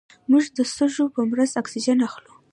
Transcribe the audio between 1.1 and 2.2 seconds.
په مرسته اکسیجن